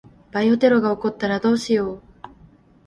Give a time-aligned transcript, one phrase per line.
[0.31, 2.01] バイオテロが起こったらどうしよう。